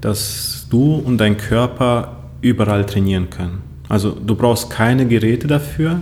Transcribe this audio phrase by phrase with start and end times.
[0.00, 3.62] dass du und dein Körper überall trainieren können.
[3.88, 6.00] Also du brauchst keine Geräte dafür.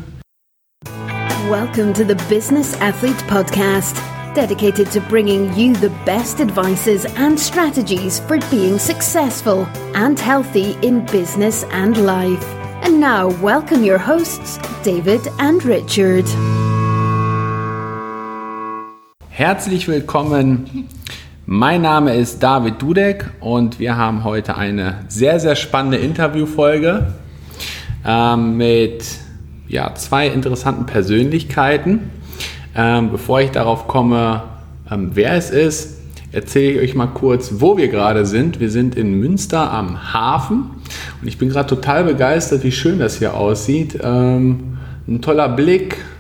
[1.50, 3.96] Welcome to the Business Athlete Podcast,
[4.34, 11.05] dedicated to bringing you the best advices and strategies for being successful and healthy in
[11.07, 12.45] business and life.
[12.83, 16.27] And now, welcome your hosts, David and Richard.
[19.30, 20.89] Herzlich willkommen.
[21.51, 27.15] Mein Name ist David Dudek und wir haben heute eine sehr, sehr spannende Interviewfolge
[28.05, 29.02] ähm, mit
[29.66, 32.11] ja, zwei interessanten Persönlichkeiten.
[32.77, 34.42] Ähm, bevor ich darauf komme,
[34.91, 38.61] ähm, wer es ist, erzähle ich euch mal kurz, wo wir gerade sind.
[38.61, 40.73] Wir sind in Münster am Hafen
[41.23, 43.98] und ich bin gerade total begeistert, wie schön das hier aussieht.
[44.03, 44.77] Ähm,
[45.09, 46.17] ein toller Blick, äh,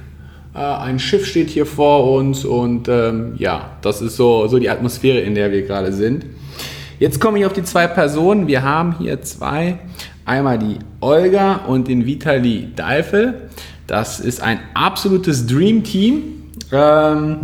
[0.58, 5.20] ein Schiff steht hier vor uns und ähm, ja, das ist so, so die Atmosphäre,
[5.20, 6.26] in der wir gerade sind.
[6.98, 8.48] Jetzt komme ich auf die zwei Personen.
[8.48, 9.78] Wir haben hier zwei.
[10.24, 13.48] Einmal die Olga und den Vitali Deifel.
[13.86, 17.38] Das ist ein absolutes Dream Team ähm,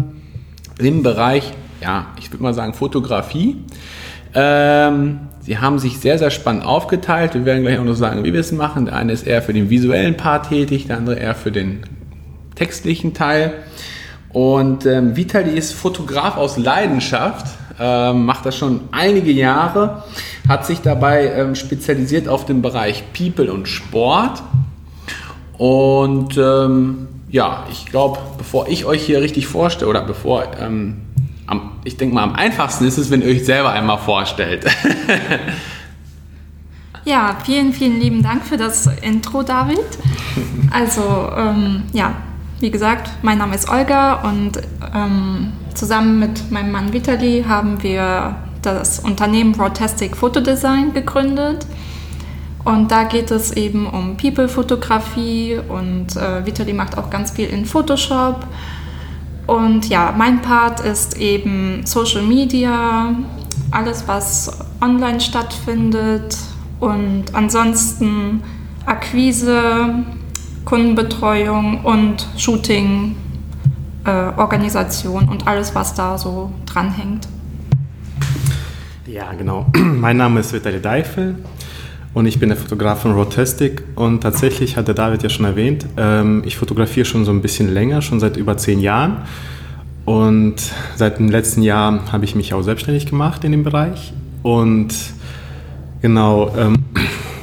[0.78, 3.56] im Bereich, ja, ich würde mal sagen Fotografie.
[4.34, 7.34] Ähm, sie haben sich sehr, sehr spannend aufgeteilt.
[7.34, 8.86] Wir werden gleich auch noch sagen, wie wir es machen.
[8.86, 11.80] Der eine ist eher für den visuellen Part tätig, der andere eher für den
[12.54, 13.54] textlichen Teil.
[14.30, 17.46] Und ähm, Vitali ist Fotograf aus Leidenschaft,
[17.78, 20.02] ähm, macht das schon einige Jahre
[20.48, 24.42] hat sich dabei ähm, spezialisiert auf den Bereich People und Sport.
[25.56, 31.02] Und ähm, ja, ich glaube, bevor ich euch hier richtig vorstelle, oder bevor, ähm,
[31.46, 34.64] am, ich denke mal, am einfachsten ist es, wenn ihr euch selber einmal vorstellt.
[37.04, 39.78] ja, vielen, vielen lieben Dank für das Intro, David.
[40.70, 42.14] Also, ähm, ja,
[42.64, 44.52] wie gesagt, mein Name ist Olga und
[44.94, 51.66] ähm, zusammen mit meinem Mann Vitali haben wir das Unternehmen Rotastic Fotodesign gegründet.
[52.64, 57.66] Und da geht es eben um People-Fotografie und äh, Vitali macht auch ganz viel in
[57.66, 58.46] Photoshop.
[59.46, 63.14] Und ja, mein Part ist eben Social Media,
[63.72, 66.38] alles was online stattfindet
[66.80, 68.42] und ansonsten
[68.86, 69.96] Akquise,
[70.64, 73.16] Kundenbetreuung und Shooting,
[74.04, 77.28] äh, Organisation und alles, was da so dranhängt.
[79.06, 79.66] Ja, genau.
[79.76, 81.36] Mein Name ist Vitali Deifel
[82.14, 83.82] und ich bin der Fotograf von Rotastic.
[83.94, 87.72] Und tatsächlich hat der David ja schon erwähnt, ähm, ich fotografiere schon so ein bisschen
[87.72, 89.18] länger, schon seit über zehn Jahren.
[90.04, 90.56] Und
[90.96, 94.12] seit dem letzten Jahr habe ich mich auch selbstständig gemacht in dem Bereich.
[94.42, 94.94] Und
[96.00, 96.54] genau.
[96.56, 96.76] Ähm,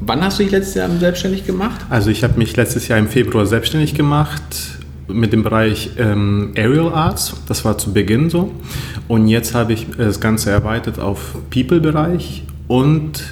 [0.00, 1.82] Wann hast du dich letztes Jahr selbstständig gemacht?
[1.90, 4.42] Also ich habe mich letztes Jahr im Februar selbstständig gemacht
[5.08, 7.34] mit dem Bereich ähm, Aerial Arts.
[7.46, 8.52] Das war zu Beginn so.
[9.08, 12.44] Und jetzt habe ich das Ganze erweitert auf People-Bereich.
[12.66, 13.22] Und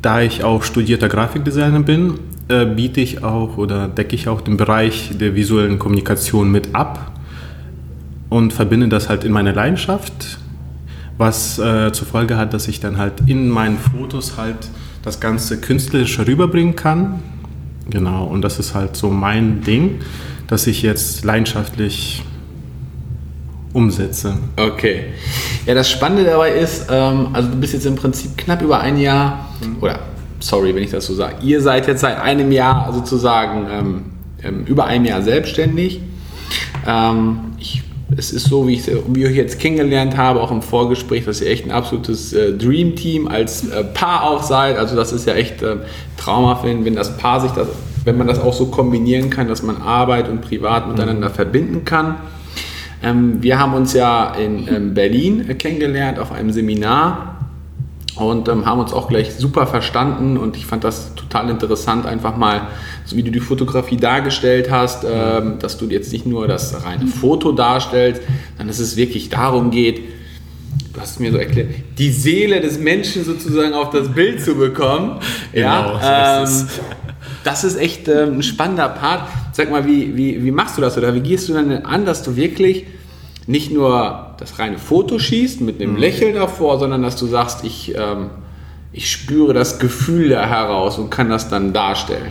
[0.00, 2.14] da ich auch studierter Grafikdesigner bin,
[2.48, 7.12] äh, biete ich auch oder decke ich auch den Bereich der visuellen Kommunikation mit ab
[8.30, 10.38] und verbinde das halt in meine Leidenschaft,
[11.18, 14.68] was äh, zur Folge hat, dass ich dann halt in meinen Fotos halt
[15.08, 17.22] das Ganze künstlerisch rüberbringen kann.
[17.90, 20.00] Genau, und das ist halt so mein Ding
[20.48, 22.24] das ich jetzt leidenschaftlich
[23.72, 24.38] umsetze.
[24.56, 25.04] Okay.
[25.66, 28.98] Ja, das Spannende dabei ist, ähm, also du bist jetzt im Prinzip knapp über ein
[28.98, 29.76] Jahr, mhm.
[29.80, 30.00] oder
[30.40, 34.04] sorry, wenn ich das so sage, ihr seid jetzt seit einem Jahr sozusagen ähm,
[34.42, 36.00] ähm, über einem Jahr selbstständig.
[36.86, 37.82] Ähm, ich,
[38.16, 41.50] es ist so, wie ich, wie ich jetzt kennengelernt habe, auch im Vorgespräch, dass ihr
[41.50, 44.78] echt ein absolutes äh, Dream-Team als äh, Paar auch seid.
[44.78, 45.76] Also das ist ja echt äh,
[46.16, 47.68] traumhaft, wenn, wenn das Paar sich das
[48.08, 51.34] wenn man das auch so kombinieren kann, dass man Arbeit und Privat miteinander mhm.
[51.34, 52.16] verbinden kann.
[53.02, 57.36] Ähm, wir haben uns ja in ähm, Berlin kennengelernt auf einem Seminar
[58.16, 62.36] und ähm, haben uns auch gleich super verstanden und ich fand das total interessant, einfach
[62.36, 62.62] mal,
[63.08, 67.06] so wie du die Fotografie dargestellt hast, ähm, dass du jetzt nicht nur das reine
[67.06, 68.20] Foto darstellst,
[68.50, 70.00] sondern dass es wirklich darum geht,
[70.92, 74.56] du hast es mir so erklärt, die Seele des Menschen sozusagen auf das Bild zu
[74.56, 75.20] bekommen.
[75.52, 76.48] Genau, ja, ähm,
[77.44, 79.22] das ist echt äh, ein spannender Part.
[79.52, 82.22] Sag mal, wie, wie, wie machst du das oder wie gehst du dann an, dass
[82.22, 82.84] du wirklich
[83.46, 85.98] nicht nur das reine Foto schießt mit einem mhm.
[85.98, 88.28] Lächeln davor, sondern dass du sagst, ich, ähm,
[88.92, 92.30] ich spüre das Gefühl da heraus und kann das dann darstellen.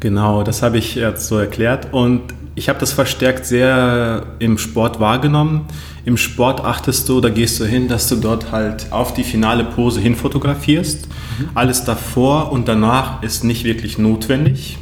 [0.00, 2.22] Genau, das habe ich jetzt so erklärt und
[2.54, 5.66] ich habe das verstärkt sehr im Sport wahrgenommen.
[6.04, 9.64] Im Sport achtest du, da gehst du hin, dass du dort halt auf die finale
[9.64, 11.08] Pose hin fotografierst.
[11.08, 11.48] Mhm.
[11.54, 14.78] Alles davor und danach ist nicht wirklich notwendig.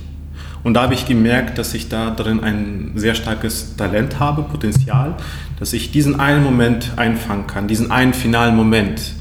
[0.64, 5.14] Und da habe ich gemerkt, dass ich da drin ein sehr starkes Talent habe, Potenzial,
[5.60, 9.15] dass ich diesen einen Moment einfangen kann, diesen einen finalen Moment.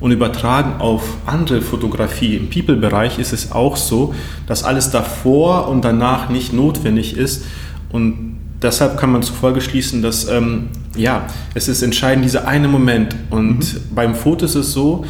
[0.00, 4.14] Und übertragen auf andere Fotografie im People-Bereich ist es auch so,
[4.46, 7.44] dass alles davor und danach nicht notwendig ist.
[7.92, 13.14] Und deshalb kann man zufolge schließen, dass ähm, ja, es ist entscheidend dieser eine Moment.
[13.28, 13.94] Und mhm.
[13.94, 15.04] beim Foto ist es so,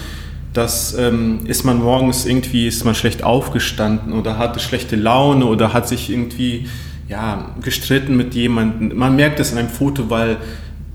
[0.52, 5.72] dass ähm, ist man morgens irgendwie, ist man schlecht aufgestanden oder hatte schlechte Laune oder
[5.72, 6.66] hat sich irgendwie
[7.08, 8.96] ja, gestritten mit jemandem.
[8.96, 10.38] Man merkt es in einem Foto, weil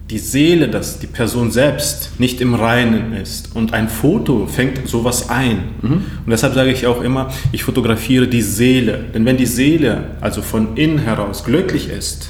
[0.09, 3.55] die Seele, dass die Person selbst nicht im Reinen ist.
[3.55, 5.63] Und ein Foto fängt sowas ein.
[5.81, 5.93] Mhm.
[5.93, 9.05] Und deshalb sage ich auch immer, ich fotografiere die Seele.
[9.13, 12.29] Denn wenn die Seele also von innen heraus glücklich ist,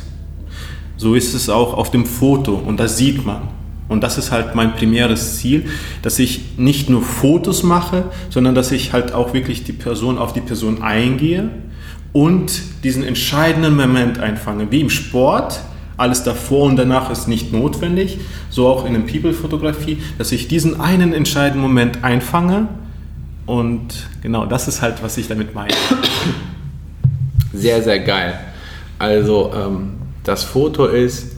[0.96, 3.50] so ist es auch auf dem Foto und das sieht man.
[3.88, 5.66] Und das ist halt mein primäres Ziel,
[6.02, 10.34] dass ich nicht nur Fotos mache, sondern dass ich halt auch wirklich die Person auf
[10.34, 11.50] die Person eingehe
[12.14, 14.72] und diesen entscheidenden Moment einfange.
[14.72, 15.60] Wie im Sport,
[15.98, 18.20] alles davor und danach ist nicht notwendig,
[18.50, 22.68] so auch in der People-Fotografie, dass ich diesen einen entscheidenden Moment einfange
[23.46, 25.74] und genau das ist halt, was ich damit meine.
[27.54, 28.38] Sehr, sehr geil.
[29.00, 29.94] Also ähm,
[30.24, 31.36] das Foto ist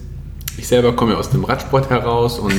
[0.58, 2.52] ich selber komme ja aus dem Radsport heraus und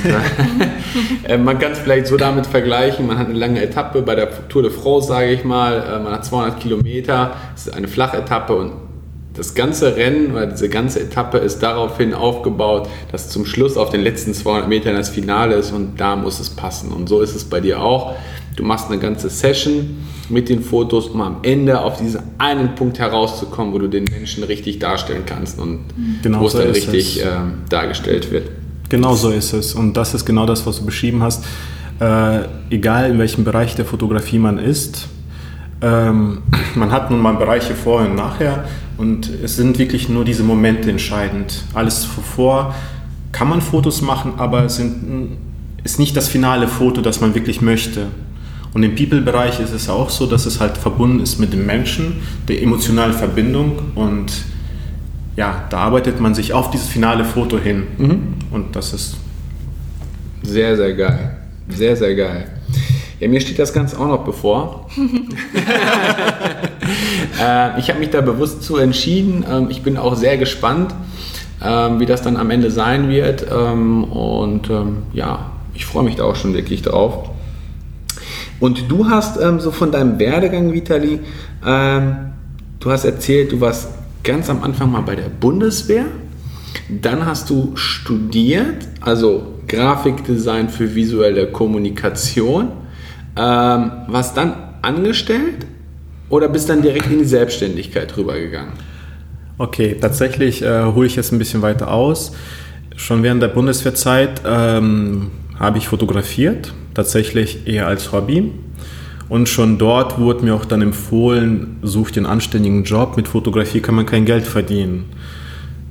[1.23, 4.47] äh, man kann es vielleicht so damit vergleichen, man hat eine lange Etappe bei der
[4.47, 8.55] Tour de France, sage ich mal, äh, man hat 200 Kilometer, es ist eine Flachetappe
[8.55, 8.71] und
[9.39, 14.01] das ganze Rennen oder diese ganze Etappe ist daraufhin aufgebaut, dass zum Schluss auf den
[14.01, 16.91] letzten 200 Metern das Finale ist und da muss es passen.
[16.91, 18.15] Und so ist es bei dir auch.
[18.57, 19.97] Du machst eine ganze Session
[20.27, 24.43] mit den Fotos, um am Ende auf diesen einen Punkt herauszukommen, wo du den Menschen
[24.43, 25.85] richtig darstellen kannst und
[26.21, 27.25] genau wo es so dann richtig äh,
[27.69, 28.51] dargestellt wird.
[28.89, 29.73] Genau so ist es.
[29.73, 31.45] Und das ist genau das, was du beschrieben hast.
[32.01, 35.07] Äh, egal in welchem Bereich der Fotografie man ist,
[35.81, 36.39] ähm,
[36.75, 38.65] man hat nun mal Bereiche vorher und nachher
[38.97, 41.63] und es sind wirklich nur diese Momente entscheidend.
[41.73, 42.75] Alles zuvor
[43.31, 45.37] kann man Fotos machen, aber es sind,
[45.83, 48.07] ist nicht das finale Foto, das man wirklich möchte.
[48.73, 52.17] Und im People-Bereich ist es auch so, dass es halt verbunden ist mit dem Menschen,
[52.47, 54.31] der emotionalen Verbindung und
[55.35, 57.83] ja, da arbeitet man sich auf dieses finale Foto hin.
[57.97, 58.19] Mhm.
[58.51, 59.15] Und das ist
[60.43, 61.37] sehr, sehr geil.
[61.69, 62.45] Sehr, sehr geil.
[63.19, 64.87] Ja, mir steht das Ganze auch noch bevor.
[67.41, 69.45] äh, ich habe mich da bewusst zu entschieden.
[69.49, 70.95] Ähm, ich bin auch sehr gespannt,
[71.61, 73.45] ähm, wie das dann am Ende sein wird.
[73.51, 77.29] Ähm, und ähm, ja, ich freue mich da auch schon wirklich drauf.
[78.61, 81.19] Und du hast ähm, so von deinem Werdegang, Vitali,
[81.65, 82.15] ähm,
[82.79, 83.89] du hast erzählt, du warst
[84.23, 86.05] ganz am Anfang mal bei der Bundeswehr.
[86.87, 92.69] Dann hast du studiert, also Grafikdesign für visuelle Kommunikation.
[93.41, 95.65] Ähm, warst dann angestellt
[96.29, 98.73] oder bist dann direkt in die Selbstständigkeit rübergegangen?
[99.57, 102.33] Okay, tatsächlich äh, hole ich jetzt ein bisschen weiter aus.
[102.97, 108.51] Schon während der Bundeswehrzeit ähm, habe ich fotografiert, tatsächlich eher als Hobby.
[109.29, 113.95] Und schon dort wurde mir auch dann empfohlen, such einen anständigen Job, mit Fotografie kann
[113.95, 115.05] man kein Geld verdienen.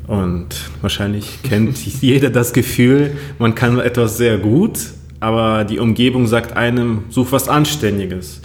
[0.06, 0.48] Und
[0.82, 4.78] wahrscheinlich kennt jeder das Gefühl, man kann etwas sehr gut,
[5.20, 8.40] aber die Umgebung sagt einem, such was Anständiges.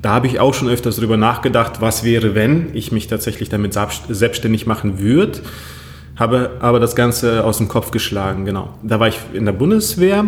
[0.00, 3.74] Da habe ich auch schon öfters darüber nachgedacht, was wäre, wenn ich mich tatsächlich damit
[4.08, 5.40] selbstständig machen würde.
[6.16, 8.74] Habe aber das Ganze aus dem Kopf geschlagen, genau.
[8.82, 10.26] Da war ich in der Bundeswehr,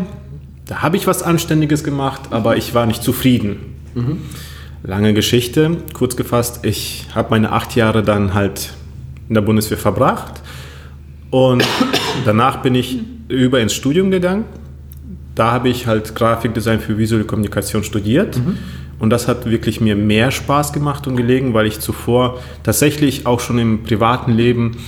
[0.67, 3.75] da habe ich was Anständiges gemacht, aber ich war nicht zufrieden.
[3.95, 4.19] Mhm.
[4.83, 8.73] Lange Geschichte, kurz gefasst, ich habe meine acht Jahre dann halt
[9.29, 10.43] in der Bundeswehr verbracht
[11.31, 11.65] und
[12.25, 12.99] danach bin ich
[13.29, 14.45] über ins Studium gegangen.
[15.37, 18.39] Da habe ich halt Grafikdesign für visuelle Kommunikation studiert.
[18.39, 18.59] Mhm.
[18.99, 23.41] Und das hat wirklich mir mehr Spaß gemacht und gelegen, weil ich zuvor tatsächlich auch
[23.41, 24.79] schon im privaten Leben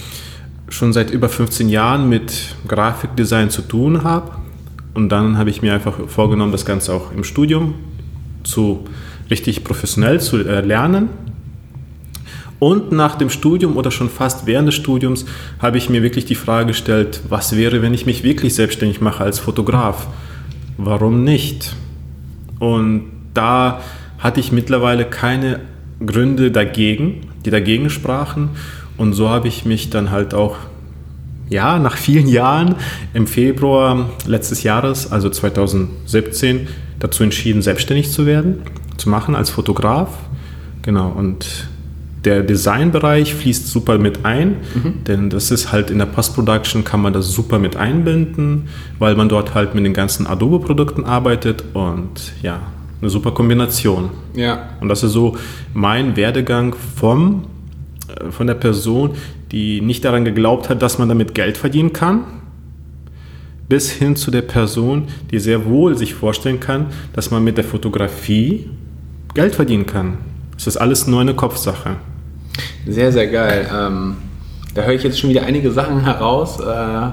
[0.71, 4.33] schon seit über 15 Jahren mit Grafikdesign zu tun habe.
[4.95, 7.75] Und dann habe ich mir einfach vorgenommen, das Ganze auch im Studium
[8.43, 8.85] zu
[9.31, 11.11] richtig professionell zu äh, lernen.
[12.59, 15.27] Und nach dem Studium oder schon fast während des Studiums
[15.61, 19.23] habe ich mir wirklich die Frage gestellt, was wäre, wenn ich mich wirklich selbstständig mache
[19.23, 20.09] als Fotograf?
[20.79, 21.75] Warum nicht?
[22.61, 23.81] Und da
[24.19, 25.61] hatte ich mittlerweile keine
[26.05, 28.51] Gründe dagegen, die dagegen sprachen.
[28.97, 30.57] Und so habe ich mich dann halt auch,
[31.49, 32.77] ja, nach vielen Jahren
[33.13, 36.69] im Februar letztes Jahres, also 2017,
[37.01, 38.63] dazu entschieden, selbstständig zu werden,
[38.99, 40.11] zu machen als Fotograf.
[40.83, 41.69] Genau, und
[42.25, 45.05] der Designbereich fließt super mit ein, mhm.
[45.07, 49.29] denn das ist halt in der Post-Production kann man das super mit einbinden, weil man
[49.29, 52.61] dort halt mit den ganzen Adobe-Produkten arbeitet und ja,
[53.01, 54.11] eine super Kombination.
[54.35, 54.71] Ja.
[54.81, 55.37] Und das ist so
[55.75, 57.45] mein Werdegang vom
[58.09, 59.13] äh, von der Person,
[59.53, 62.25] die nicht daran geglaubt hat, dass man damit Geld verdienen kann,
[63.69, 67.65] bis hin zu der Person, die sehr wohl sich vorstellen kann, dass man mit der
[67.65, 68.69] Fotografie
[69.35, 70.19] Geld verdienen kann.
[70.59, 71.97] Es ist alles nur eine Kopfsache.
[72.85, 73.71] Sehr, sehr geil.
[73.73, 74.17] Ähm,
[74.75, 77.11] da höre ich jetzt schon wieder einige Sachen heraus, äh,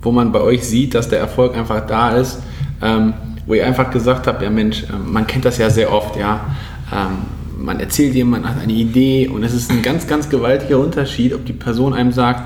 [0.00, 2.40] wo man bei euch sieht, dass der Erfolg einfach da ist.
[2.80, 3.14] Ähm,
[3.46, 6.40] wo ihr einfach gesagt habt, ja Mensch, äh, man kennt das ja sehr oft, ja.
[6.92, 7.18] Ähm,
[7.58, 11.44] man erzählt jemand, hat eine Idee und es ist ein ganz, ganz gewaltiger Unterschied, ob
[11.44, 12.42] die Person einem sagt,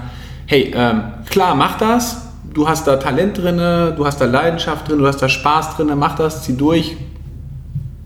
[0.46, 4.99] hey, ähm, klar, mach das, du hast da Talent drin, du hast da Leidenschaft drin,
[4.99, 6.96] du hast da Spaß drin, mach das, zieh durch,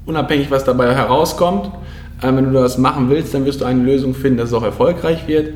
[0.06, 1.70] unabhängig, was dabei herauskommt.
[2.22, 4.62] Ähm, wenn du das machen willst, dann wirst du eine Lösung finden, dass es auch
[4.62, 5.54] erfolgreich wird.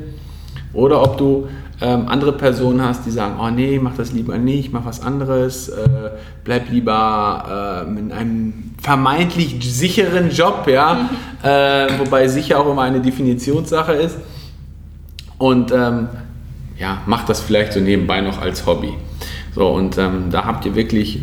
[0.73, 1.47] Oder ob du
[1.81, 5.69] ähm, andere Personen hast, die sagen, oh nee, mach das lieber nicht, mach was anderes,
[5.69, 5.87] äh,
[6.43, 11.09] bleib lieber äh, in einem vermeintlich sicheren Job, ja,
[11.43, 14.17] äh, wobei sicher auch immer eine Definitionssache ist.
[15.37, 16.07] Und ähm,
[16.77, 18.93] ja, macht das vielleicht so nebenbei noch als Hobby.
[19.53, 21.21] So, und ähm, da habt ihr wirklich,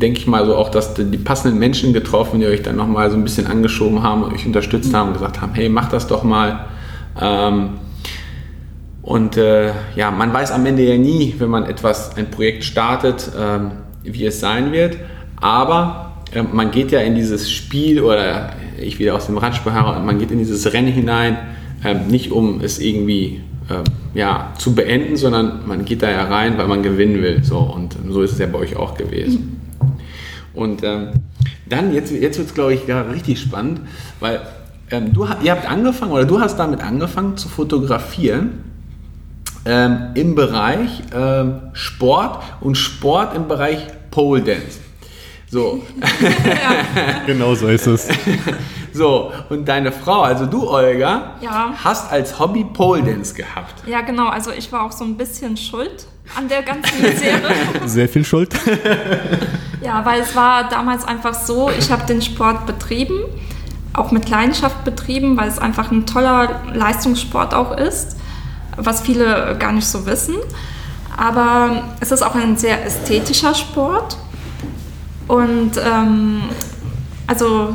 [0.00, 3.16] denke ich mal, so auch, dass die passenden Menschen getroffen, die euch dann nochmal so
[3.16, 6.66] ein bisschen angeschoben haben, euch unterstützt haben und gesagt haben, hey, mach das doch mal.
[7.20, 7.70] Ähm,
[9.02, 13.30] und äh, ja, man weiß am Ende ja nie, wenn man etwas, ein Projekt startet,
[13.38, 14.96] ähm, wie es sein wird.
[15.40, 19.96] Aber äh, man geht ja in dieses Spiel oder ich wieder aus dem Radsport heraus,
[20.04, 21.38] man geht in dieses Rennen hinein,
[21.84, 23.40] äh, nicht um es irgendwie
[23.70, 27.42] ähm, ja, zu beenden, sondern man geht da ja rein, weil man gewinnen will.
[27.42, 29.60] So, und so ist es ja bei euch auch gewesen.
[30.54, 31.10] Und ähm,
[31.68, 33.80] dann, jetzt, jetzt wird es, glaube ich, ja, richtig spannend,
[34.18, 34.40] weil
[34.90, 38.64] ähm, du, ihr habt angefangen oder du hast damit angefangen zu fotografieren
[39.64, 44.80] ähm, im Bereich ähm, Sport und Sport im Bereich Pole Dance.
[45.48, 45.82] So.
[47.26, 48.08] genau so ist es.
[48.92, 51.72] So, und deine Frau, also du, Olga, Ja.
[51.76, 53.86] hast als Hobby Pole Dance gehabt.
[53.86, 54.26] Ja, genau.
[54.26, 57.52] Also ich war auch so ein bisschen schuld an der ganzen Misere.
[57.86, 58.54] Sehr viel Schuld.
[59.82, 63.20] ja, weil es war damals einfach so, ich habe den Sport betrieben,
[63.92, 68.16] auch mit Leidenschaft betrieben, weil es einfach ein toller Leistungssport auch ist,
[68.76, 70.36] was viele gar nicht so wissen.
[71.16, 74.16] Aber es ist auch ein sehr ästhetischer Sport.
[75.28, 76.42] Und ähm,
[77.26, 77.74] also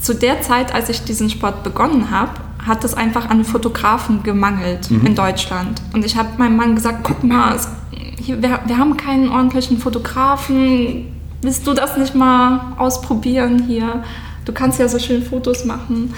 [0.00, 2.32] zu der Zeit, als ich diesen Sport begonnen habe,
[2.66, 5.82] hat es einfach an Fotografen gemangelt in Deutschland.
[5.92, 7.68] Und ich habe meinem Mann gesagt, guck mal, es,
[8.20, 11.06] hier, wir, wir haben keinen ordentlichen Fotografen.
[11.42, 14.04] Willst du das nicht mal ausprobieren hier?
[14.44, 16.14] Du kannst ja so schön Fotos machen.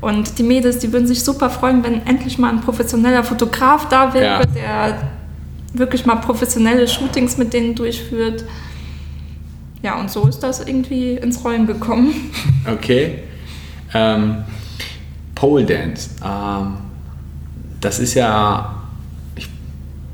[0.00, 4.14] Und die Mädels, die würden sich super freuen, wenn endlich mal ein professioneller Fotograf da
[4.14, 4.46] wäre, Ja.
[4.46, 4.98] der
[5.74, 8.44] wirklich mal professionelle Shootings mit denen durchführt.
[9.82, 12.12] Ja, und so ist das irgendwie ins Rollen gekommen.
[12.66, 13.20] Okay.
[13.94, 14.38] Ähm,
[15.38, 16.10] Pole Dance.
[16.24, 16.74] Ähm,
[17.80, 18.74] das ist ja.
[19.36, 19.48] Ich,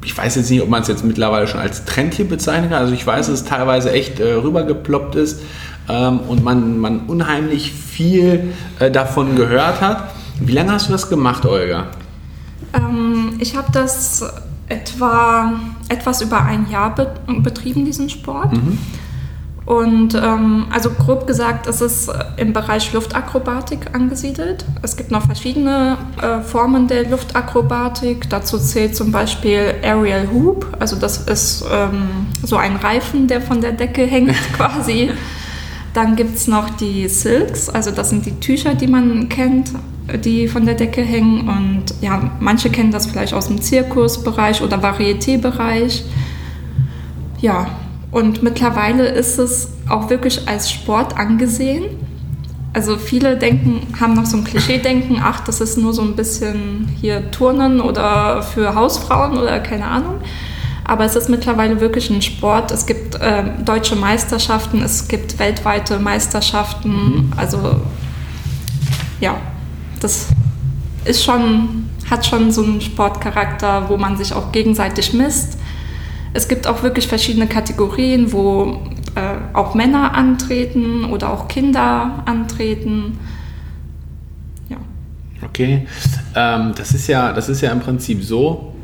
[0.05, 2.81] ich weiß jetzt nicht, ob man es jetzt mittlerweile schon als Trend hier bezeichnen kann.
[2.81, 5.41] Also ich weiß, dass es teilweise echt äh, rübergeploppt ist
[5.89, 10.11] ähm, und man, man unheimlich viel äh, davon gehört hat.
[10.41, 11.87] Wie lange hast du das gemacht, Olga?
[12.75, 14.23] Ähm, ich habe das
[14.69, 15.53] etwa
[15.89, 18.53] etwas über ein Jahr be betrieben, diesen Sport.
[19.67, 24.65] Und ähm, also grob gesagt ist es im Bereich Luftakrobatik angesiedelt.
[24.83, 28.29] Es gibt noch verschiedene äh, Formen der Luftakrobatik.
[28.29, 30.67] Dazu zählt zum Beispiel Aerial Hoop.
[30.79, 35.11] Also das ist ähm, so ein Reifen, der von der Decke hängt quasi.
[35.95, 39.71] Dann gibt es noch die Silks, also das sind die Tücher, die man kennt,
[40.25, 41.49] die von der Decke hängen.
[41.49, 46.05] Und ja, manche kennen das vielleicht aus dem Zirkusbereich oder Varieté-Bereich.
[47.41, 47.69] Ja,
[48.15, 51.87] und mittlerweile ist es auch wirklich als Sport angesehen.
[52.73, 56.89] Also viele denken, haben noch so ein Klischee-Denken, ach, das ist nur so ein bisschen
[57.01, 60.21] hier Turnen oder für Hausfrauen oder keine Ahnung.
[60.85, 62.71] Aber es ist mittlerweile wirklich ein Sport.
[62.71, 67.33] Es gibt ähm, deutsche Meisterschaften, es gibt weltweite Meisterschaften.
[67.37, 67.81] Also
[69.21, 69.39] ja,
[69.99, 70.29] das
[71.05, 75.59] ist schon, hat schon so einen Sportcharakter, wo man sich auch gegenseitig misst.
[76.35, 78.81] Es gibt auch wirklich verschiedene Kategorien, wo
[79.15, 83.19] äh, auch Männer antreten oder auch Kinder antreten.
[84.69, 84.77] Ja.
[85.43, 85.87] Okay,
[86.35, 88.75] ähm, das, ist ja, das ist ja im Prinzip so.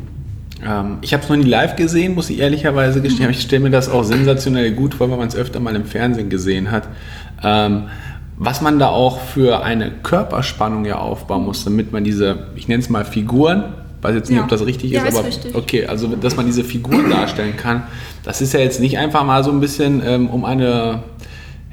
[0.64, 3.24] Ähm, ich habe es noch nie live gesehen, muss ich ehrlicherweise gestehen.
[3.24, 5.86] aber Ich stelle mir das auch sensationell gut vor, wenn man es öfter mal im
[5.86, 6.88] Fernsehen gesehen hat.
[7.42, 7.88] Ähm,
[8.36, 12.82] was man da auch für eine Körperspannung ja aufbauen muss, damit man diese, ich nenne
[12.82, 13.64] es mal Figuren,
[14.02, 14.42] weiß jetzt nicht, Ja.
[14.44, 15.54] ob das richtig Ja, ist, ist aber richtig.
[15.54, 17.82] okay, also dass man diese Figuren darstellen kann,
[18.24, 21.02] das ist ja jetzt nicht einfach mal so ein bisschen ähm, um eine,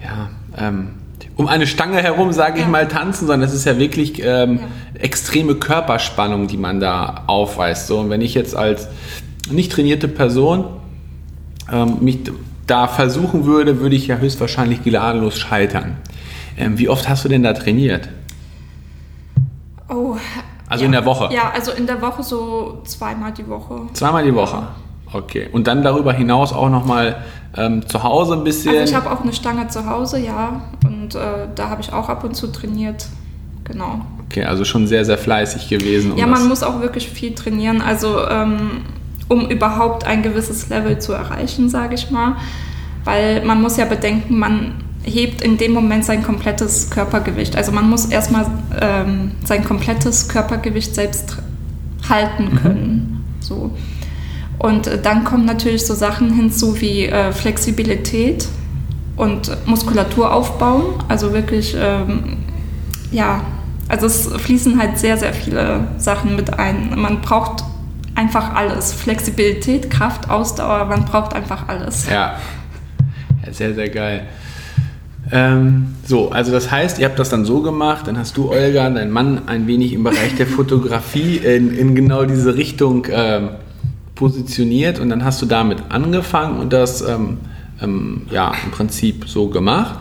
[0.03, 0.89] ja, ähm,
[1.36, 2.69] um eine Stange herum, sage ich Ja.
[2.69, 4.60] mal, tanzen, sondern es ist ja wirklich ähm,
[5.00, 7.88] extreme Körperspannung, die man da aufweist.
[7.88, 8.88] So, und wenn ich jetzt als
[9.51, 10.65] nicht trainierte Person
[11.72, 12.19] ähm, mich
[12.65, 15.98] da versuchen würde, würde ich ja höchstwahrscheinlich gnadenlos scheitern.
[16.57, 18.10] Ähm, wie oft hast du denn da trainiert?
[19.89, 20.17] Oh.
[20.67, 20.86] Also ja.
[20.88, 21.33] in der Woche?
[21.33, 23.81] Ja, also in der Woche so zweimal die Woche.
[23.93, 24.63] Zweimal die Woche.
[25.12, 25.47] Okay.
[25.51, 27.24] Und dann darüber hinaus auch nochmal
[27.55, 28.75] ähm, zu Hause ein bisschen?
[28.75, 30.62] Also ich habe auch eine Stange zu Hause, ja.
[30.86, 33.07] Und äh, da habe ich auch ab und zu trainiert.
[33.63, 34.01] Genau.
[34.25, 36.12] Okay, also schon sehr, sehr fleißig gewesen.
[36.12, 38.81] Um ja, man muss auch wirklich viel trainieren, also ähm,
[39.29, 42.36] um überhaupt ein gewisses Level zu erreichen, sage ich mal.
[43.03, 47.55] Weil man muss ja bedenken, man hebt in dem Moment sein komplettes Körpergewicht.
[47.55, 48.45] Also man muss erstmal
[48.79, 51.37] ähm, sein komplettes Körpergewicht selbst
[52.07, 53.23] halten können.
[53.39, 53.43] Mhm.
[53.43, 53.71] So.
[54.59, 58.47] Und äh, dann kommen natürlich so Sachen hinzu wie äh, Flexibilität
[59.15, 61.03] und Muskulatur aufbauen.
[61.07, 62.37] Also wirklich, ähm,
[63.11, 63.41] ja,
[63.87, 66.99] also es fließen halt sehr, sehr viele Sachen mit ein.
[66.99, 67.63] Man braucht
[68.15, 68.93] einfach alles.
[68.93, 72.07] Flexibilität, Kraft, Ausdauer, man braucht einfach alles.
[72.09, 72.37] Ja,
[73.45, 74.27] ja sehr, sehr geil.
[75.31, 78.89] Ähm, so, also das heißt, ihr habt das dann so gemacht, dann hast du, Olga,
[78.89, 83.50] dein Mann, ein wenig im Bereich der Fotografie in, in genau diese Richtung ähm,
[84.15, 87.38] positioniert und dann hast du damit angefangen und das ähm,
[87.81, 90.00] ähm ja im Prinzip so gemacht.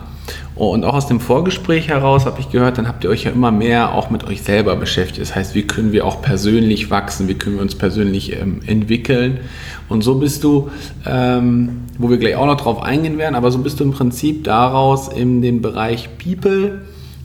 [0.55, 3.51] Und auch aus dem Vorgespräch heraus habe ich gehört, dann habt ihr euch ja immer
[3.51, 5.21] mehr auch mit euch selber beschäftigt.
[5.21, 9.39] Das heißt, wie können wir auch persönlich wachsen, wie können wir uns persönlich ähm, entwickeln.
[9.87, 10.69] Und so bist du,
[11.05, 14.43] ähm, wo wir gleich auch noch drauf eingehen werden, aber so bist du im Prinzip
[14.43, 16.81] daraus in den Bereich People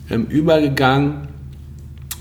[0.09, 1.32] ähm, übergegangen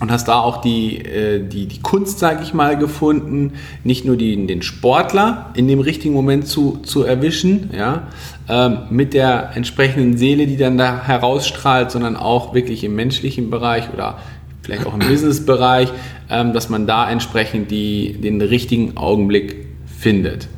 [0.03, 3.53] und hast da auch die, äh, die, die Kunst, sage ich mal, gefunden,
[3.85, 8.09] nicht nur die, den Sportler in dem richtigen Moment zu, zu erwischen, ja,
[8.49, 13.93] ähm, mit der entsprechenden Seele, die dann da herausstrahlt, sondern auch wirklich im menschlichen Bereich
[13.95, 14.19] oder
[14.63, 15.93] vielleicht auch im Businessbereich,
[16.29, 20.49] ähm, dass man da entsprechend die, den richtigen Augenblick findet.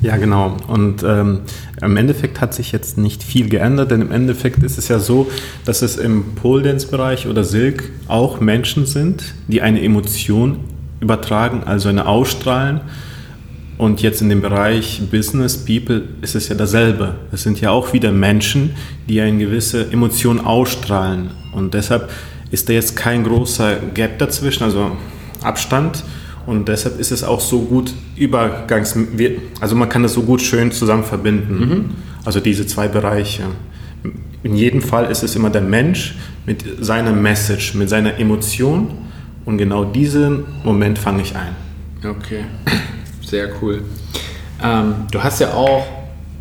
[0.00, 0.56] Ja, genau.
[0.68, 1.40] Und ähm,
[1.82, 5.28] im Endeffekt hat sich jetzt nicht viel geändert, denn im Endeffekt ist es ja so,
[5.64, 10.60] dass es im Pole Dance Bereich oder Silk auch Menschen sind, die eine Emotion
[11.00, 12.80] übertragen, also eine ausstrahlen.
[13.76, 17.14] Und jetzt in dem Bereich Business, People ist es ja dasselbe.
[17.30, 18.74] Es sind ja auch wieder Menschen,
[19.08, 21.30] die eine gewisse Emotion ausstrahlen.
[21.52, 22.10] Und deshalb
[22.50, 24.92] ist da jetzt kein großer Gap dazwischen, also
[25.42, 26.02] Abstand.
[26.48, 28.96] Und deshalb ist es auch so gut übergangs,
[29.60, 31.58] also man kann das so gut schön zusammen verbinden.
[31.58, 31.84] Mhm.
[32.24, 33.42] Also diese zwei Bereiche.
[34.42, 38.88] In jedem Fall ist es immer der Mensch mit seiner Message, mit seiner Emotion.
[39.44, 41.54] Und genau diesen Moment fange ich ein.
[42.02, 42.46] Okay,
[43.20, 43.82] sehr cool.
[44.64, 45.84] Ähm, du hast ja auch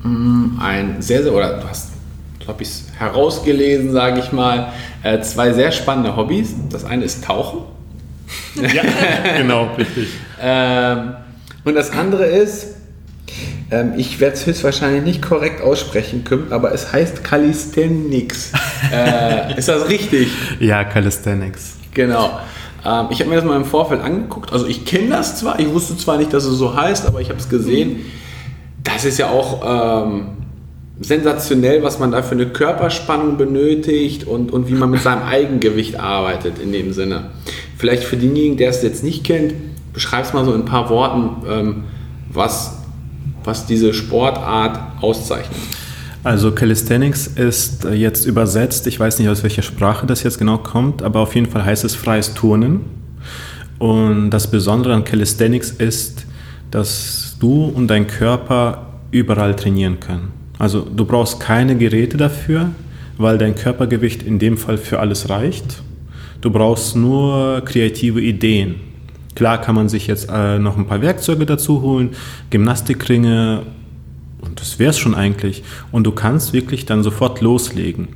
[0.03, 1.91] mh, mm, ein sehr, sehr, oder du hast,
[2.47, 4.71] habe ich es herausgelesen, sage ich mal,
[5.03, 6.55] äh, zwei sehr spannende Hobbys.
[6.69, 7.76] Das eine ist Tauchen
[8.55, 8.83] ja,
[9.37, 10.09] genau, richtig.
[10.41, 11.13] Ähm,
[11.63, 12.75] und das andere ist,
[13.71, 18.53] ähm, ich werde es höchstwahrscheinlich nicht korrekt aussprechen können, aber es heißt Calisthenics.
[18.93, 20.29] äh, ist das richtig?
[20.59, 21.75] Ja, Calisthenics.
[21.93, 22.39] Genau.
[22.85, 24.53] Ähm, ich habe mir das mal im Vorfeld angeguckt.
[24.53, 27.29] Also ich kenne das zwar, ich wusste zwar nicht, dass es so heißt, aber ich
[27.29, 28.05] habe es gesehen.
[28.83, 30.29] Das ist ja auch ähm,
[30.99, 35.99] sensationell, was man da für eine Körperspannung benötigt und, und wie man mit seinem Eigengewicht
[35.99, 37.31] arbeitet in dem Sinne.
[37.77, 39.53] Vielleicht für denjenigen, der es jetzt nicht kennt,
[39.93, 41.83] beschreib es mal so in ein paar Worten, ähm,
[42.29, 42.77] was,
[43.43, 45.57] was diese Sportart auszeichnet.
[46.23, 50.57] Also Calisthenics ist äh, jetzt übersetzt, ich weiß nicht aus welcher Sprache das jetzt genau
[50.57, 52.81] kommt, aber auf jeden Fall heißt es freies Turnen.
[53.79, 56.25] Und das Besondere an Calisthenics ist,
[56.71, 60.31] dass du und dein Körper überall trainieren können.
[60.59, 62.71] Also du brauchst keine Geräte dafür,
[63.17, 65.81] weil dein Körpergewicht in dem Fall für alles reicht.
[66.41, 68.75] Du brauchst nur kreative Ideen.
[69.35, 72.11] Klar kann man sich jetzt äh, noch ein paar Werkzeuge dazu holen,
[72.49, 73.63] Gymnastikringe
[74.41, 75.63] und das wäre es schon eigentlich.
[75.91, 78.07] Und du kannst wirklich dann sofort loslegen.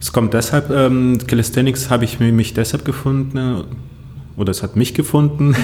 [0.00, 3.64] Es kommt deshalb, ähm, Calisthenics habe ich mich deshalb gefunden,
[4.36, 5.54] oder es hat mich gefunden.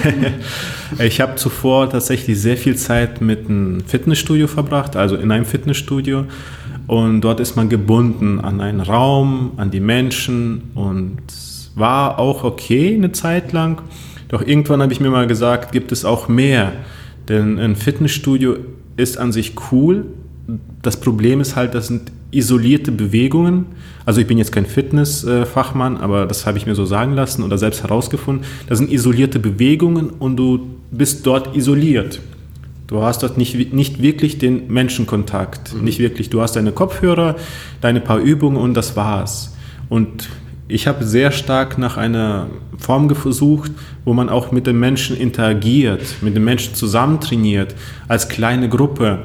[0.99, 6.25] ich habe zuvor tatsächlich sehr viel Zeit mit einem Fitnessstudio verbracht, also in einem Fitnessstudio.
[6.87, 11.19] Und dort ist man gebunden an einen Raum, an die Menschen und
[11.75, 13.83] war auch okay eine Zeit lang.
[14.29, 16.73] Doch irgendwann habe ich mir mal gesagt, gibt es auch mehr.
[17.29, 18.57] Denn ein Fitnessstudio
[18.97, 20.07] ist an sich cool.
[20.83, 23.67] Das Problem ist halt, das sind isolierte Bewegungen.
[24.07, 27.59] Also ich bin jetzt kein Fitnessfachmann, aber das habe ich mir so sagen lassen oder
[27.59, 28.45] selbst herausgefunden.
[28.69, 32.21] Das sind isolierte Bewegungen und du bist dort isoliert.
[32.87, 35.75] Du hast dort nicht, nicht wirklich den Menschenkontakt.
[35.75, 35.85] Mhm.
[35.85, 36.31] Nicht wirklich.
[36.31, 37.37] Du hast deine Kopfhörer,
[37.81, 39.55] deine paar Übungen und das war's.
[39.89, 40.29] Und
[40.71, 42.47] ich habe sehr stark nach einer
[42.79, 43.73] Form gesucht,
[44.05, 47.75] wo man auch mit den Menschen interagiert, mit den Menschen zusammen trainiert,
[48.09, 49.25] als kleine Gruppe.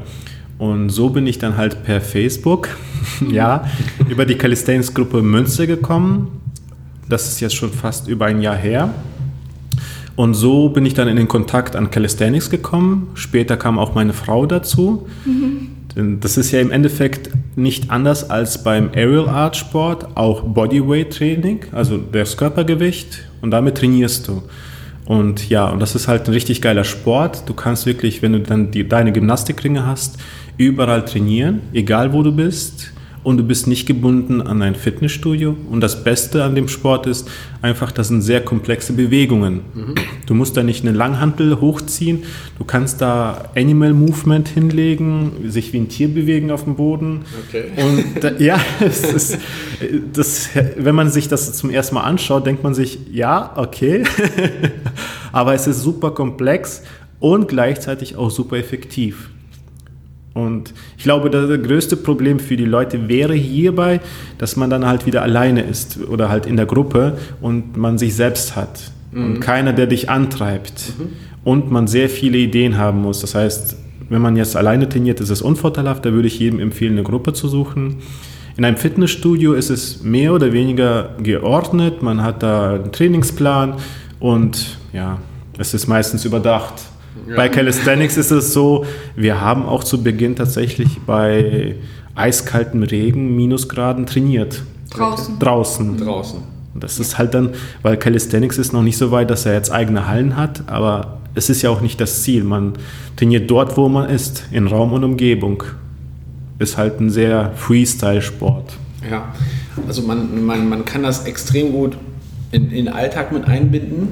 [0.58, 2.70] Und so bin ich dann halt per Facebook,
[3.30, 3.66] ja,
[4.10, 6.42] über die Calisthenics-Gruppe Münster gekommen.
[7.08, 8.94] Das ist jetzt schon fast über ein Jahr her.
[10.16, 13.10] Und so bin ich dann in den Kontakt an Calisthenics gekommen.
[13.16, 15.08] Später kam auch meine Frau dazu.
[15.26, 15.65] Mhm.
[15.96, 21.62] Das ist ja im Endeffekt nicht anders als beim Aerial Art Sport, auch Bodyweight Training,
[21.72, 24.44] also das Körpergewicht und damit trainierst du.
[25.06, 27.48] Und ja, und das ist halt ein richtig geiler Sport.
[27.48, 30.18] Du kannst wirklich, wenn du dann die, deine Gymnastikringe hast,
[30.58, 32.92] überall trainieren, egal wo du bist
[33.26, 35.58] und du bist nicht gebunden an ein Fitnessstudio.
[35.72, 37.28] Und das Beste an dem Sport ist
[37.60, 39.62] einfach, das sind sehr komplexe Bewegungen.
[39.74, 39.96] Mhm.
[40.28, 42.24] Du musst da nicht eine Langhantel hochziehen,
[42.60, 47.22] du kannst da Animal Movement hinlegen, sich wie ein Tier bewegen auf dem Boden.
[47.48, 47.64] Okay.
[47.78, 49.40] Und da, ja, ist,
[50.14, 54.04] das, wenn man sich das zum ersten Mal anschaut, denkt man sich, ja, okay,
[55.32, 56.84] aber es ist super komplex
[57.20, 59.32] und gleichzeitig auch super effektiv.
[60.36, 64.02] Und ich glaube, das größte Problem für die Leute wäre hierbei,
[64.38, 68.16] dass man dann halt wieder alleine ist oder halt in der Gruppe und man sich
[68.16, 69.26] selbst hat mhm.
[69.26, 71.08] und keiner, der dich antreibt mhm.
[71.46, 73.22] und man sehr viele Ideen haben muss.
[73.22, 73.78] Das heißt,
[74.10, 76.06] wenn man jetzt alleine trainiert, ist es unvorteilhaft.
[76.06, 78.02] Da würde ich jedem empfehlen, eine Gruppe zu suchen.
[78.58, 82.02] In einem Fitnessstudio ist es mehr oder weniger geordnet.
[82.02, 83.76] Man hat da einen Trainingsplan
[84.20, 85.20] und ja,
[85.58, 86.74] es ist meistens überdacht.
[87.28, 87.36] Ja.
[87.36, 91.76] Bei Calisthenics ist es so, wir haben auch zu Beginn tatsächlich bei
[92.14, 94.64] eiskaltem Regen, Minusgraden trainiert.
[94.92, 95.40] Draußen.
[95.40, 95.98] Draußen.
[95.98, 96.40] Draußen.
[96.74, 97.52] Und das ist halt dann,
[97.82, 101.50] weil Calisthenics ist noch nicht so weit, dass er jetzt eigene Hallen hat, aber es
[101.50, 102.44] ist ja auch nicht das Ziel.
[102.44, 102.74] Man
[103.16, 105.64] trainiert dort, wo man ist, in Raum und Umgebung.
[106.60, 108.74] Ist halt ein sehr Freestyle-Sport.
[109.10, 109.34] Ja,
[109.88, 111.98] also man, man, man kann das extrem gut
[112.52, 114.08] in, in den Alltag mit einbinden.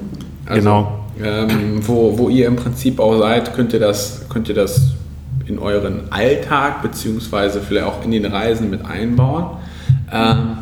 [0.46, 4.54] Also genau ähm, wo, wo ihr im Prinzip auch seid, könnt ihr das, könnt ihr
[4.54, 4.92] das
[5.46, 9.58] in euren Alltag beziehungsweise vielleicht auch in den Reisen mit einbauen.
[10.12, 10.58] Ähm,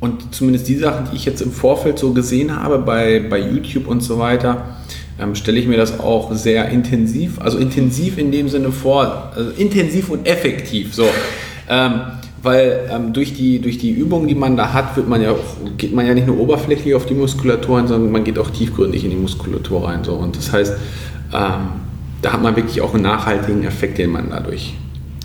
[0.00, 3.88] und zumindest die Sachen, die ich jetzt im Vorfeld so gesehen habe bei, bei YouTube
[3.88, 4.76] und so weiter,
[5.20, 9.50] ähm, stelle ich mir das auch sehr intensiv, also intensiv in dem Sinne vor, also
[9.50, 10.94] intensiv und effektiv.
[10.94, 11.06] So.
[11.68, 12.00] Ähm,
[12.42, 15.76] weil ähm, durch, die, durch die Übungen, die man da hat, wird man ja auch,
[15.76, 19.04] geht man ja nicht nur oberflächlich auf die Muskulatur ein, sondern man geht auch tiefgründig
[19.04, 20.04] in die Muskulatur rein.
[20.04, 20.14] So.
[20.14, 20.74] Und das heißt,
[21.32, 21.68] ähm,
[22.22, 24.74] da hat man wirklich auch einen nachhaltigen Effekt, den man dadurch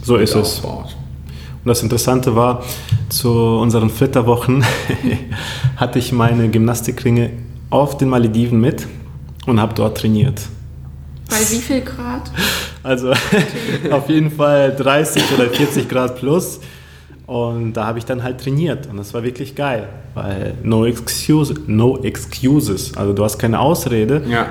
[0.03, 0.85] so ist aufbaut.
[0.87, 0.93] es.
[1.63, 2.63] Und das Interessante war,
[3.09, 4.65] zu unseren Flitterwochen
[5.77, 7.29] hatte ich meine Gymnastikringe
[7.69, 8.87] auf den Malediven mit
[9.45, 10.41] und habe dort trainiert.
[11.29, 12.31] Bei wie viel Grad?
[12.83, 13.13] Also
[13.91, 16.59] auf jeden Fall 30 oder 40 Grad plus.
[17.25, 21.53] Und da habe ich dann halt trainiert und das war wirklich geil, weil no, excuse,
[21.67, 24.47] no excuses, also du hast keine Ausrede, ja.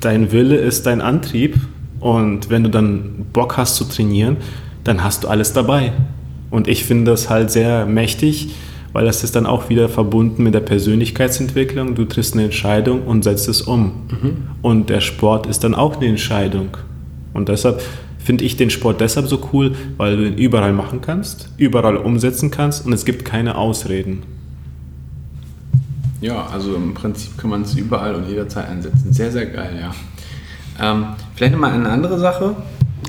[0.00, 1.56] dein Wille ist dein Antrieb
[2.00, 4.38] und wenn du dann Bock hast zu trainieren,
[4.84, 5.92] dann hast du alles dabei.
[6.50, 8.54] Und ich finde das halt sehr mächtig,
[8.92, 11.94] weil das ist dann auch wieder verbunden mit der Persönlichkeitsentwicklung.
[11.94, 14.06] Du triffst eine Entscheidung und setzt es um.
[14.08, 14.36] Mhm.
[14.62, 16.76] Und der Sport ist dann auch eine Entscheidung.
[17.32, 17.82] Und deshalb
[18.24, 22.50] finde ich den Sport deshalb so cool, weil du ihn überall machen kannst, überall umsetzen
[22.50, 24.22] kannst und es gibt keine Ausreden.
[26.22, 29.12] Ja, also im Prinzip kann man es überall und jederzeit einsetzen.
[29.12, 29.94] Sehr, sehr geil, ja.
[30.80, 32.56] Ähm, vielleicht nochmal eine andere Sache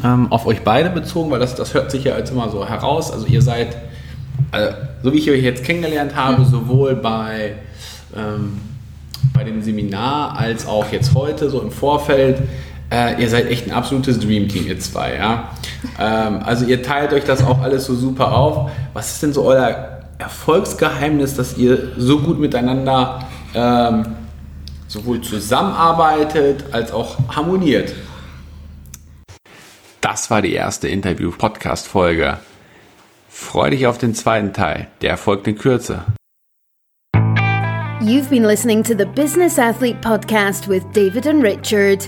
[0.04, 3.12] ähm, auf euch beide bezogen, weil das, das hört sich ja jetzt immer so heraus.
[3.12, 3.78] Also ihr seid,
[4.52, 6.46] also, so wie ich euch jetzt kennengelernt habe, mhm.
[6.46, 7.56] sowohl bei,
[8.14, 8.60] ähm,
[9.34, 12.42] bei dem Seminar als auch jetzt heute, so im Vorfeld,
[12.92, 15.16] äh, ihr seid echt ein absolutes Dreamteam, ihr zwei.
[15.16, 15.52] Ja?
[16.00, 18.72] Ähm, also ihr teilt euch das auch alles so super auf.
[18.94, 24.06] Was ist denn so euer Erfolgsgeheimnis, dass ihr so gut miteinander ähm,
[24.88, 27.94] sowohl zusammenarbeitet als auch harmoniert?
[30.02, 32.38] Das war die erste Interview-Podcast-Folge.
[33.28, 34.88] Freue dich auf den zweiten Teil.
[35.02, 36.04] Der folgt in Kürze.
[38.02, 42.08] You've been listening to the Business Athlete Podcast with David and Richard.